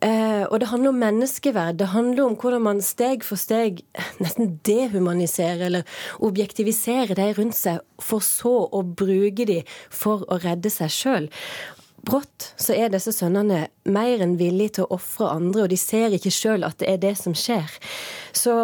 Eh, 0.03 0.45
og 0.47 0.59
det 0.61 0.71
handler 0.71 0.93
om 0.93 1.01
menneskeverd. 1.01 1.79
Det 1.81 1.91
handler 1.95 2.25
om 2.27 2.37
hvordan 2.37 2.65
man 2.69 2.85
steg 2.85 3.25
for 3.27 3.41
steg 3.41 3.81
nesten 4.23 4.57
dehumaniserer 4.67 5.67
eller 5.69 6.01
objektiviserer 6.23 7.17
de 7.17 7.29
rundt 7.37 7.57
seg, 7.57 7.81
for 8.01 8.23
så 8.25 8.53
å 8.73 8.81
bruke 8.83 9.45
de 9.47 9.61
for 9.89 10.25
å 10.29 10.39
redde 10.41 10.71
seg 10.73 10.93
sjøl. 10.93 11.31
Brått 12.07 12.51
så 12.59 12.75
er 12.75 12.91
disse 12.93 13.13
sønnene 13.15 13.65
mer 13.89 14.23
enn 14.23 14.37
villige 14.39 14.77
til 14.77 14.87
å 14.87 14.97
ofre 14.97 15.29
andre, 15.31 15.65
og 15.65 15.73
de 15.73 15.79
ser 15.79 16.15
ikke 16.15 16.33
sjøl 16.33 16.65
at 16.67 16.79
det 16.81 16.89
er 16.89 17.01
det 17.01 17.15
som 17.19 17.35
skjer. 17.37 17.69
Så 18.33 18.55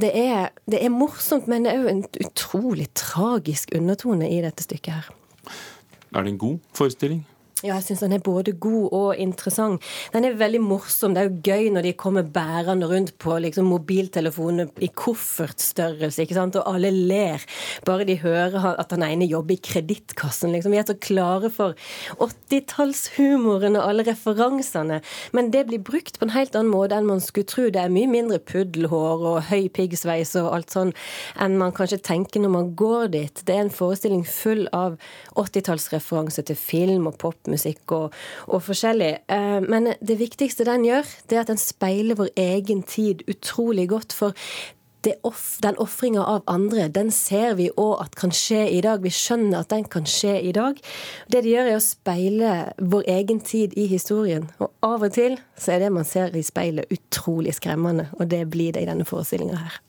det 0.00 0.12
er, 0.16 0.50
det 0.70 0.80
er 0.84 0.92
morsomt, 0.94 1.48
men 1.50 1.66
det 1.66 1.74
er 1.74 1.82
jo 1.82 1.90
en 1.92 2.04
utrolig 2.24 2.88
tragisk 2.96 3.74
undertone 3.76 4.30
i 4.30 4.40
dette 4.44 4.64
stykket 4.64 4.96
her. 4.96 5.10
Er 6.10 6.24
det 6.24 6.34
en 6.34 6.40
god 6.40 6.58
forestilling? 6.76 7.24
Ja, 7.60 7.74
jeg 7.76 7.90
syns 7.90 8.00
den 8.00 8.14
er 8.16 8.22
både 8.24 8.54
god 8.56 8.94
og 8.96 9.18
interessant. 9.20 9.84
Den 10.14 10.24
er 10.24 10.36
veldig 10.40 10.62
morsom. 10.64 11.12
Det 11.12 11.20
er 11.20 11.26
jo 11.28 11.40
gøy 11.44 11.66
når 11.74 11.84
de 11.84 11.90
kommer 12.00 12.24
bærende 12.24 12.86
rundt 12.88 13.10
på 13.20 13.34
liksom, 13.44 13.66
mobiltelefonene 13.68 14.70
i 14.80 14.88
koffertstørrelse, 14.96 16.24
ikke 16.24 16.38
sant? 16.38 16.56
og 16.56 16.64
alle 16.70 16.88
ler. 16.94 17.44
Bare 17.84 18.06
de 18.08 18.16
hører 18.22 18.64
at 18.80 18.94
han 18.94 19.04
ene 19.04 19.28
jobber 19.28 19.58
i 19.58 19.60
Kredittkassen. 19.60 20.54
Liksom. 20.54 20.72
Vi 20.72 20.80
er 20.80 20.86
så 20.88 20.96
klare 20.96 21.50
for 21.52 21.76
80-tallshumoren 22.16 23.76
og 23.76 23.90
alle 23.90 24.06
referansene. 24.08 25.02
Men 25.36 25.52
det 25.52 25.66
blir 25.68 25.84
brukt 25.84 26.16
på 26.16 26.30
en 26.30 26.34
helt 26.38 26.56
annen 26.56 26.72
måte 26.72 26.96
enn 26.96 27.10
man 27.10 27.20
skulle 27.20 27.50
tro. 27.50 27.68
Det 27.68 27.84
er 27.84 27.92
mye 27.92 28.08
mindre 28.08 28.40
puddelhår 28.40 29.26
og 29.34 29.50
høy 29.50 29.68
piggsveis 29.76 30.32
og 30.40 30.48
alt 30.56 30.72
sånn 30.72 30.94
enn 31.36 31.60
man 31.60 31.76
kanskje 31.76 32.00
tenker 32.08 32.40
når 32.40 32.56
man 32.56 32.72
går 32.72 33.12
dit. 33.18 33.44
Det 33.44 33.58
er 33.58 33.66
en 33.66 33.74
forestilling 33.82 34.24
full 34.24 34.64
av 34.72 34.96
80-tallsreferanse 35.36 36.48
til 36.48 36.56
film 36.56 37.12
og 37.12 37.20
pop 37.20 37.36
musikk 37.50 37.94
og, 37.96 38.18
og 38.48 38.64
forskjellig. 38.66 39.12
Eh, 39.30 39.60
men 39.66 39.94
det 40.00 40.18
viktigste 40.20 40.66
den 40.68 40.86
gjør, 40.88 41.08
det 41.30 41.38
er 41.38 41.44
at 41.44 41.52
den 41.52 41.60
speiler 41.60 42.18
vår 42.20 42.34
egen 42.40 42.84
tid 42.86 43.24
utrolig 43.30 43.88
godt. 43.90 44.16
For 44.16 44.36
off, 45.22 45.58
den 45.62 45.78
ofringa 45.78 46.24
av 46.24 46.42
andre, 46.46 46.88
den 46.88 47.10
ser 47.10 47.54
vi 47.58 47.70
òg 47.70 48.02
at 48.04 48.16
kan 48.20 48.32
skje 48.34 48.66
i 48.70 48.80
dag. 48.84 49.02
Vi 49.02 49.12
skjønner 49.14 49.62
at 49.62 49.70
den 49.72 49.86
kan 49.88 50.06
skje 50.08 50.36
i 50.42 50.52
dag. 50.52 50.80
Det 51.32 51.42
de 51.44 51.54
gjør, 51.54 51.72
er 51.72 51.78
å 51.78 51.84
speile 51.84 52.52
vår 52.78 53.08
egen 53.16 53.40
tid 53.40 53.76
i 53.80 53.86
historien. 53.90 54.50
Og 54.60 54.70
av 54.86 55.08
og 55.08 55.16
til 55.16 55.38
så 55.56 55.76
er 55.76 55.84
det 55.84 55.94
man 55.94 56.08
ser 56.08 56.36
i 56.36 56.44
speilet, 56.44 56.90
utrolig 56.92 57.56
skremmende. 57.56 58.10
Og 58.18 58.28
det 58.30 58.46
blir 58.52 58.76
det 58.76 58.84
i 58.84 58.90
denne 58.90 59.08
forestillinga 59.08 59.64
her. 59.64 59.80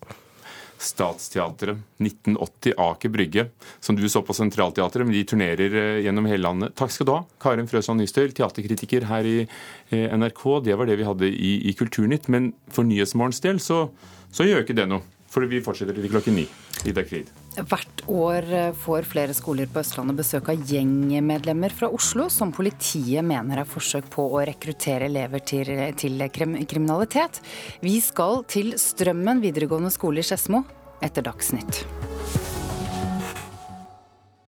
Statsteatret 0.81 1.77
1980 2.01 2.73
Aker 2.81 3.11
Brygge, 3.13 3.45
som 3.79 3.97
du 3.97 4.07
så 4.09 4.23
på 4.25 4.33
Sentralteatret, 4.33 5.05
men 5.05 5.15
de 5.15 5.23
turnerer 5.29 5.77
eh, 5.77 5.99
gjennom 6.05 6.29
hele 6.29 6.43
landet. 6.47 6.75
Takk 6.79 6.93
skal 6.95 7.07
du 7.07 7.13
ha, 7.13 7.21
Karin 7.43 7.69
Frøsland 7.69 8.01
Nystøl, 8.01 8.33
teaterkritiker 8.35 9.05
her 9.11 9.29
i 9.29 9.37
eh, 9.43 10.07
NRK. 10.17 10.43
Det 10.65 10.77
var 10.79 10.89
det 10.89 10.97
vi 10.99 11.07
hadde 11.07 11.29
i, 11.29 11.53
i 11.69 11.75
Kulturnytt. 11.77 12.31
Men 12.33 12.51
for 12.73 12.87
Nyhetsmorgens 12.87 13.43
del 13.45 13.61
så, 13.63 13.85
så 14.33 14.47
gjør 14.47 14.65
ikke 14.65 14.77
det 14.81 14.89
noe. 14.89 15.05
For 15.31 15.47
vi 15.47 15.61
fortsetter 15.63 15.95
til 15.95 16.11
klokken 16.11 16.41
ni. 16.41 16.47
Ida 16.87 17.03
Krid. 17.07 17.31
Hvert 17.57 18.03
år 18.07 18.47
eh, 18.55 18.69
får 18.83 19.07
flere 19.11 19.35
skoler 19.35 19.69
på 19.71 19.81
Østlandet 19.83 20.19
besøk 20.21 20.51
av 20.53 20.61
gjengmedlemmer 20.71 21.73
fra 21.75 21.89
Oslo, 21.91 22.29
som 22.31 22.53
politiet 22.55 23.25
mener 23.27 23.61
er 23.61 23.69
forsøk 23.69 24.07
på 24.13 24.27
å 24.31 24.45
rekruttere 24.47 25.09
elever 25.11 25.43
til, 25.43 25.73
til 25.99 26.27
kriminalitet. 26.31 27.41
Vi 27.83 27.97
skal 28.03 28.45
til 28.51 28.75
Strømmen 28.79 29.43
videregående 29.43 29.91
skole 29.93 30.23
i 30.23 30.27
Skedsmo 30.27 30.63
etter 31.03 31.25
Dagsnytt. 31.27 31.85